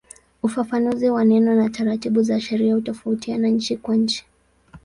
[0.43, 4.25] Ufafanuzi wa neno na taratibu za sheria hutofautiana nchi kwa nchi.